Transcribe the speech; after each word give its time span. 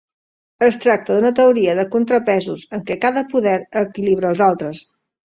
Es 0.67 0.77
tracta 0.85 1.17
d'una 1.17 1.31
teoria 1.39 1.75
de 1.79 1.85
contrapesos, 1.95 2.63
en 2.79 2.85
què 2.87 2.97
cada 3.05 3.23
poder 3.35 3.55
equilibra 3.83 4.33
els 4.35 4.43
altres. 4.49 4.81